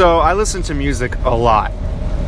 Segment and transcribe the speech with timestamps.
[0.00, 1.72] So I listen to music a lot,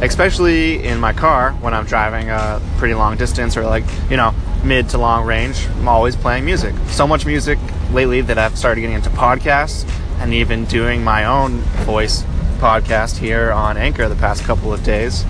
[0.02, 4.34] especially in my car when I'm driving a pretty long distance or like, you know,
[4.62, 5.66] mid to long range.
[5.68, 6.74] I'm always playing music.
[6.88, 7.58] So much music
[7.90, 12.24] lately that I've started getting into podcasts and even doing my own voice
[12.58, 15.24] podcast here on Anchor the past couple of days.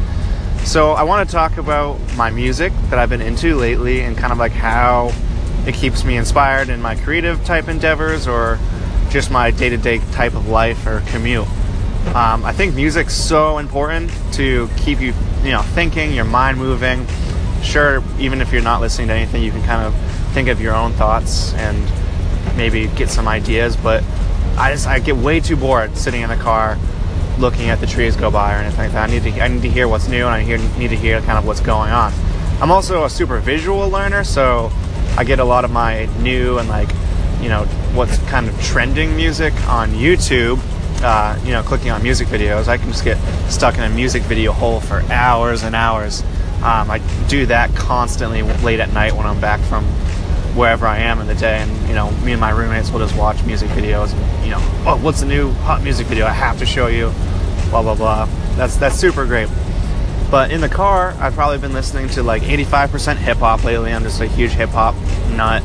[0.65, 4.33] So I want to talk about my music that I've been into lately and kind
[4.33, 5.13] of like how
[5.65, 8.59] it keeps me inspired in my creative type endeavors or
[9.11, 11.47] just my day to day type of life or commute.
[12.09, 17.07] Um, I think music's so important to keep you, you know, thinking, your mind moving.
[17.63, 19.95] Sure, even if you're not listening to anything, you can kind of
[20.35, 21.79] think of your own thoughts and
[22.57, 23.77] maybe get some ideas.
[23.77, 24.05] But
[24.59, 26.77] I just I get way too bored sitting in the car,
[27.39, 29.09] looking at the trees go by or anything like that.
[29.09, 31.21] I need to I need to hear what's new and I hear, need to hear
[31.23, 32.13] kind of what's going on.
[32.61, 34.71] I'm also a super visual learner, so
[35.17, 36.91] I get a lot of my new and like
[37.41, 40.61] you know what's kind of trending music on YouTube
[41.03, 42.69] uh, you know, clicking on music videos.
[42.69, 43.19] I can just get
[43.51, 46.23] stuck in a music video hole for hours and hours.
[46.63, 49.85] Um, I do that constantly late at night when I'm back from
[50.55, 53.17] wherever I am in the day, and you know, me and my roommates will just
[53.17, 56.27] watch music videos, and you know, oh, what's the new hot music video?
[56.27, 57.13] I have to show you.
[57.71, 58.27] Blah blah blah.
[58.57, 59.49] That's that's super great.
[60.31, 63.93] But in the car, I've probably been listening to like 85% hip hop lately.
[63.93, 64.95] I'm just a huge hip hop
[65.31, 65.63] nut.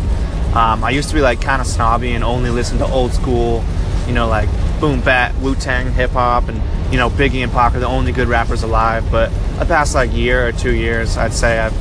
[0.54, 3.64] Um, I used to be like kind of snobby and only listen to old school,
[4.08, 6.62] you know, like boom bap, Wu Tang, hip hop, and
[6.92, 9.10] you know Biggie and Pac are the only good rappers alive.
[9.12, 11.74] But the past like year or two years, I'd say I've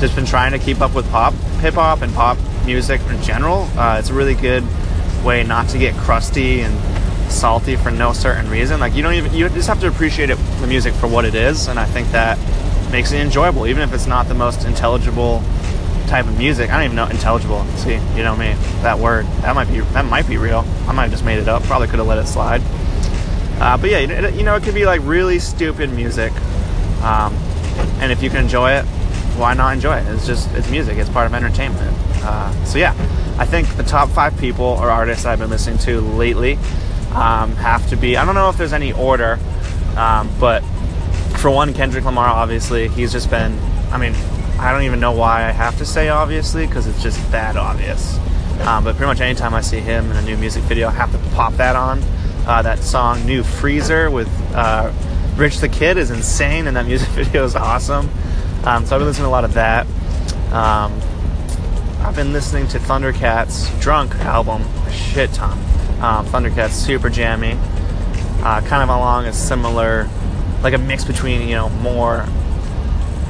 [0.00, 3.68] just been trying to keep up with pop, hip hop, and pop music in general.
[3.76, 4.64] Uh, it's a really good
[5.24, 8.80] way not to get crusty and salty for no certain reason.
[8.80, 11.34] Like you don't even you just have to appreciate it, the music for what it
[11.34, 12.38] is, and I think that
[12.90, 15.42] makes it enjoyable, even if it's not the most intelligible
[16.12, 16.68] type of music.
[16.68, 17.64] I don't even know intelligible.
[17.76, 20.62] See, you know me, that word that might be that might be real.
[20.86, 21.62] I might have just made it up.
[21.62, 22.60] Probably could have let it slide.
[23.58, 26.30] Uh, but yeah, you know, it could be like really stupid music,
[27.02, 27.32] um,
[27.98, 28.84] and if you can enjoy it,
[29.38, 30.06] why not enjoy it?
[30.08, 30.98] It's just it's music.
[30.98, 31.96] It's part of entertainment.
[32.22, 32.92] Uh, so yeah,
[33.38, 36.58] I think the top five people or artists I've been listening to lately
[37.14, 38.18] um, have to be.
[38.18, 39.38] I don't know if there's any order,
[39.96, 40.60] um, but
[41.38, 43.58] for one, Kendrick Lamar, obviously, he's just been.
[43.90, 44.14] I mean,
[44.58, 48.18] I don't even know why I have to say obviously because it's just that obvious.
[48.60, 51.10] Um, but pretty much anytime I see him in a new music video, I have
[51.12, 52.00] to pop that on.
[52.46, 54.92] Uh, that song "New Freezer" with uh,
[55.36, 58.08] Rich the Kid is insane, and that music video is awesome.
[58.64, 59.86] Um, so I've been listening to a lot of that.
[60.52, 61.00] Um,
[62.00, 65.58] I've been listening to Thundercats "Drunk" album a shit ton.
[66.00, 67.52] Um, Thundercats super jammy,
[68.42, 70.08] uh, kind of along a similar,
[70.62, 72.26] like a mix between you know more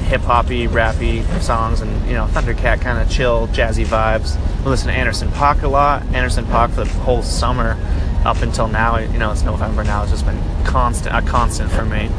[0.07, 4.37] hip hoppy, rappy songs, and you know Thundercat kind of chill, jazzy vibes.
[4.63, 6.03] We listen to Anderson .Paak a lot.
[6.13, 7.77] Anderson .Paak for the whole summer
[8.25, 8.97] up until now.
[8.97, 10.03] You know it's November now.
[10.03, 12.09] It's just been constant, a constant for me.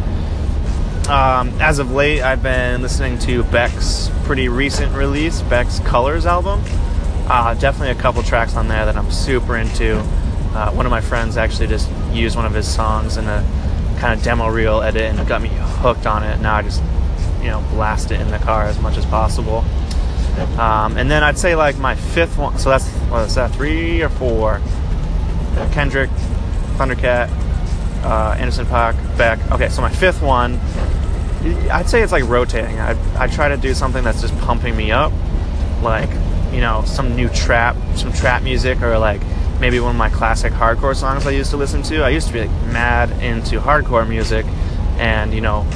[1.08, 6.62] Um, as of late, I've been listening to Beck's pretty recent release, Beck's Colors album.
[7.26, 9.98] Uh, definitely a couple tracks on there that I'm super into.
[10.54, 13.42] Uh, one of my friends actually just used one of his songs in a
[13.98, 16.40] kind of demo reel edit and got me hooked on it.
[16.40, 16.82] Now I just
[17.44, 19.64] you know blast it in the car as much as possible.
[20.58, 22.58] Um, and then I'd say like my fifth one.
[22.58, 23.52] So that's what is that?
[23.52, 24.60] Three or four?
[25.70, 26.10] Kendrick,
[26.76, 27.30] Thundercat,
[28.02, 29.38] uh, Anderson .Paak, Beck.
[29.52, 30.58] Okay, so my fifth one.
[31.70, 32.80] I'd say it's like rotating.
[32.80, 35.12] I I try to do something that's just pumping me up,
[35.82, 36.08] like
[36.52, 39.20] you know some new trap, some trap music, or like
[39.60, 42.02] maybe one of my classic hardcore songs I used to listen to.
[42.02, 44.46] I used to be like mad into hardcore music,
[44.98, 45.66] and you know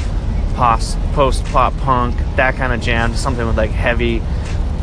[0.59, 4.21] post post pop punk, that kind of jam, something with like heavy,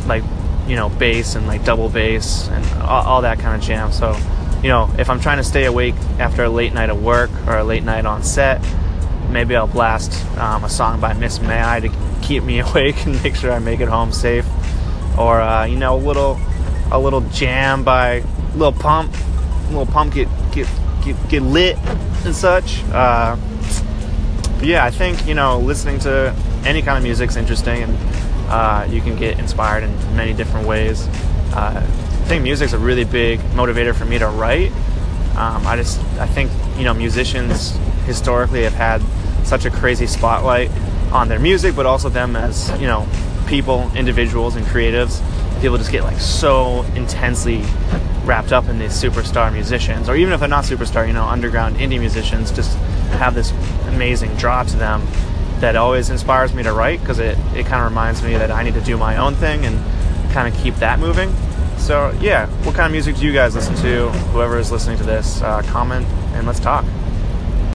[0.06, 0.24] like
[0.66, 3.92] you know bass and like double bass and all, all that kind of jam.
[3.92, 4.16] So
[4.62, 7.58] you know if I'm trying to stay awake after a late night of work or
[7.58, 8.66] a late night on set,
[9.30, 11.90] maybe I'll blast um, a song by Miss May I to
[12.22, 14.46] keep me awake and make sure I make it home safe,
[15.18, 16.40] or uh, you know a little
[16.90, 19.14] a little jam by Lil Pump,
[19.70, 20.68] Lil Pump get get
[21.04, 21.76] get, get lit
[22.24, 22.82] and such.
[22.84, 23.36] Uh,
[24.58, 27.96] but yeah, I think you know listening to any kind of music is interesting, and
[28.48, 31.06] uh, you can get inspired in many different ways.
[31.52, 34.72] Uh, I think music's a really big motivator for me to write.
[35.36, 37.76] Um, I just I think you know musicians
[38.06, 39.02] historically have had
[39.44, 40.70] such a crazy spotlight
[41.12, 43.06] on their music, but also them as you know
[43.46, 45.20] people, individuals, and creatives.
[45.60, 47.62] People just get like so intensely
[48.24, 51.76] wrapped up in these superstar musicians, or even if they're not superstar, you know, underground
[51.76, 52.76] indie musicians just
[53.18, 53.52] have this
[53.88, 55.06] amazing draw to them
[55.60, 58.62] that always inspires me to write because it, it kind of reminds me that I
[58.62, 59.78] need to do my own thing and
[60.32, 61.32] kind of keep that moving.
[61.78, 64.10] So, yeah, what kind of music do you guys listen to?
[64.32, 66.84] Whoever is listening to this, uh, comment and let's talk.